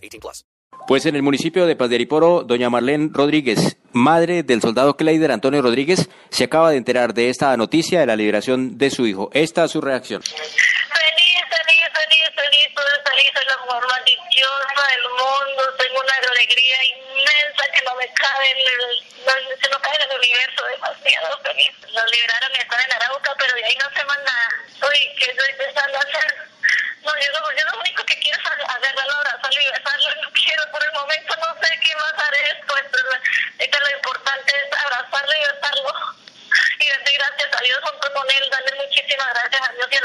18 0.00 0.20
plus. 0.20 0.44
Pues 0.86 1.06
en 1.06 1.14
el 1.14 1.22
municipio 1.22 1.66
de 1.66 1.76
Pasderiporo, 1.76 2.42
doña 2.42 2.70
Marlene 2.70 3.10
Rodríguez, 3.12 3.76
madre 3.92 4.42
del 4.42 4.60
soldado 4.60 4.96
Kleider 4.96 5.30
Antonio 5.30 5.62
Rodríguez, 5.62 6.08
se 6.30 6.44
acaba 6.44 6.70
de 6.70 6.78
enterar 6.78 7.14
de 7.14 7.28
esta 7.28 7.56
noticia 7.56 8.00
de 8.00 8.06
la 8.06 8.16
liberación 8.16 8.78
de 8.78 8.90
su 8.90 9.06
hijo. 9.06 9.30
Esta 9.32 9.64
es 9.64 9.70
su 9.70 9.80
reacción. 9.80 10.22
Feliz, 10.22 10.42
feliz, 11.46 11.84
feliz, 11.94 12.26
feliz, 12.34 12.68
feliz, 12.74 13.30
es 13.40 13.46
la 13.46 13.58
mujer 13.58 13.82
más 13.88 14.04
dichosa 14.04 14.82
del 14.90 15.04
mundo. 15.10 15.62
Tengo 15.78 16.00
una 16.00 16.14
alegría 16.14 16.76
inmensa 16.84 17.64
que 17.72 17.84
no 17.84 17.94
me 17.96 18.06
cabe 18.14 18.50
en 18.50 18.58
el 18.58 19.10
no, 19.26 19.32
se 19.36 19.68
nos 19.70 19.80
cae 19.80 19.96
el 20.00 20.16
universo 20.16 20.64
demasiado 20.64 21.38
feliz. 21.44 21.72
Nos 21.92 22.10
liberaron, 22.10 22.56
estaba 22.56 22.82
en 22.82 22.92
Arauca, 22.92 23.34
pero 23.38 23.54
de 23.54 23.64
ahí 23.64 23.76
no 23.76 23.88
sé 23.94 24.04
más 24.04 24.18
nada. 24.24 24.48
Uy, 24.88 25.00
¿qué 25.18 25.30
estoy 25.30 25.52
pensando 25.58 25.98
hacer? 25.98 26.50
No, 27.04 27.12
yo, 27.16 27.28
lo, 27.32 27.40
yo 27.52 27.64
lo 27.72 27.80
único 27.80 28.04
que 28.04 28.18
quiero 28.20 28.38
es 28.38 28.46
agarrarlo, 28.46 29.14
abrazarlo 29.14 29.60
y 29.60 29.70
besarlo. 29.72 30.08
No 30.22 30.28
quiero 30.32 30.62
por 30.70 30.82
el 30.84 30.92
momento, 30.92 31.34
no 31.36 31.50
sé 31.60 31.68
qué 31.80 31.92
más 31.96 32.14
haré 32.16 32.40
después. 32.54 32.84
Esto 33.58 33.78
lo 33.80 33.90
importante 33.90 34.52
es 34.56 34.78
abrazarlo 34.80 35.32
y 35.32 35.40
besarlo. 35.52 35.92
Y 36.80 36.88
darle 36.88 37.12
gracias 37.12 37.50
a 37.52 37.60
Dios 37.60 37.78
junto 37.84 38.12
con 38.12 38.30
él, 38.30 38.44
darle 38.50 38.72
muchísimas 38.84 39.28
gracias 39.34 39.68
a 39.68 39.72
Dios 39.72 39.88
y 39.90 39.96
a 39.96 39.99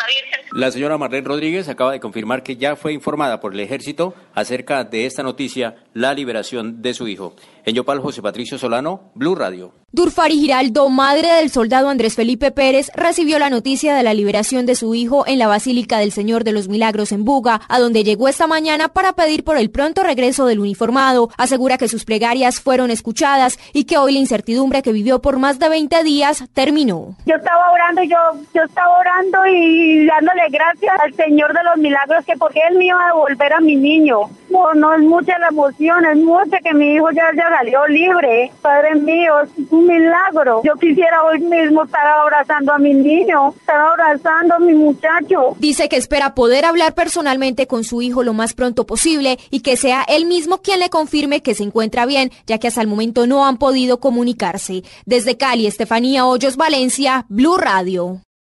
la 0.54 0.72
señora 0.72 0.98
Marlene 0.98 1.28
Rodríguez 1.28 1.68
acaba 1.68 1.92
de 1.92 2.00
confirmar 2.00 2.44
que 2.44 2.56
ya 2.56 2.76
fue 2.76 2.94
informada 2.94 3.40
por 3.40 3.54
el 3.54 3.60
ejército 3.60 4.14
acerca 4.34 4.84
de 4.84 5.06
esta 5.06 5.24
noticia, 5.24 5.76
la 5.94 6.14
liberación 6.14 6.82
de 6.82 6.94
su 6.94 7.08
hijo. 7.08 7.36
En 7.66 7.76
Yopal, 7.76 8.00
José 8.00 8.22
Patricio 8.22 8.58
Solano, 8.58 9.12
Blue 9.16 9.36
Radio. 9.36 9.74
Durfari 9.96 10.38
Giraldo, 10.38 10.90
madre 10.90 11.32
del 11.36 11.50
soldado 11.50 11.88
Andrés 11.88 12.16
Felipe 12.16 12.52
Pérez, 12.52 12.92
recibió 12.96 13.40
la 13.40 13.50
noticia 13.50 13.96
de 13.96 14.04
la 14.04 14.14
liberación 14.14 14.66
de 14.66 14.76
su 14.76 14.94
hijo 14.94 15.24
en 15.26 15.40
la 15.40 15.48
Basílica 15.48 16.00
del 16.00 16.12
Señor 16.12 16.44
de 16.44 16.52
los 16.52 16.68
Milagros 16.68 17.14
en 17.14 17.24
Buga, 17.24 17.62
a 17.70 17.80
donde 17.80 18.04
llegó 18.04 18.28
esta 18.28 18.46
mañana 18.46 18.90
para 18.90 19.14
pedir 19.14 19.46
por 19.46 19.56
el 19.56 19.72
pronto 19.72 20.04
regreso 20.04 20.48
del 20.48 20.60
uniformado. 20.60 21.30
Asegura 21.38 21.78
que 21.78 21.88
sus 21.88 22.04
plegarias 22.04 22.60
fueron 22.60 22.92
escuchadas 22.92 23.58
y 23.72 23.86
que 23.86 23.98
hoy 23.98 24.12
la 24.12 24.20
incertidumbre 24.20 24.82
que 24.82 24.92
vivió 24.92 25.22
por 25.22 25.40
más 25.40 25.60
de 25.60 25.70
20 25.70 26.04
días 26.04 26.44
terminó. 26.52 27.16
Yo 27.26 27.36
estaba 27.36 27.72
orando, 27.72 28.04
yo, 28.04 28.18
yo 28.54 28.64
estaba 28.64 29.00
orando 29.00 29.48
y 29.48 30.06
dándole 30.08 30.42
gracias 30.50 30.94
al 31.02 31.14
Señor 31.14 31.54
de 31.54 31.64
los 31.64 31.78
Milagros 31.78 32.26
que 32.26 32.36
porque 32.36 32.60
Él 32.70 32.78
me 32.78 32.88
iba 32.88 33.02
a 33.02 33.14
devolver 33.14 33.54
a 33.54 33.62
mi 33.62 33.78
niño. 33.78 34.30
No, 34.76 34.94
es 34.94 35.02
mucha 35.02 35.38
la 35.40 35.50
emoción, 35.50 36.06
es 36.06 36.18
mucha 36.18 36.60
que 36.60 36.74
mi 36.74 36.96
hijo 36.96 37.12
ya, 37.12 37.24
ya 37.36 37.50
salió 37.50 37.86
libre. 37.88 38.52
Padre 38.62 38.96
mío, 38.96 39.42
es 39.42 39.50
un 39.70 39.86
milagro. 39.86 40.62
Yo 40.64 40.76
quisiera 40.76 41.24
hoy 41.24 41.40
mismo 41.40 41.84
estar 41.84 42.06
abrazando 42.06 42.74
a 42.74 42.78
mi 42.78 42.94
niño, 42.94 43.54
estar 43.58 43.80
abrazando 43.80 44.56
a 44.56 44.60
mi 44.60 44.74
muchacho. 44.74 45.56
Dice 45.60 45.90
que 45.90 45.98
espera 45.98 46.36
poder 46.36 46.66
hablar 46.66 46.94
personalmente 46.94 47.68
con 47.68 47.84
su 47.84 48.02
hijo 48.02 48.24
lo 48.24 48.34
más 48.34 48.54
pronto 48.54 48.86
posible 48.86 49.38
y 49.50 49.62
que 49.62 49.78
sea 49.78 50.04
él 50.08 50.26
mismo 50.26 50.62
quien 50.62 50.80
le 50.80 50.90
confirme 50.90 51.42
que 51.42 51.56
se 51.56 51.64
encuentra 51.64 52.06
bien, 52.06 52.32
ya 52.48 52.58
que 52.58 52.68
hasta 52.68 52.82
el 52.82 52.88
momento 52.88 53.28
no 53.28 53.46
han 53.46 53.58
podido 53.58 54.00
comunicarse. 54.00 54.84
Desde 55.06 55.38
Cali, 55.38 55.68
Estefanía 55.68 56.26
Hoyos, 56.26 56.58
Valencia, 56.58 57.26
Blue 57.30 57.58
Radio. 57.58 58.26